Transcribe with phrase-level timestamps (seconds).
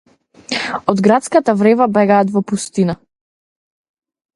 [0.93, 3.01] Од градската врева бегаат во пустина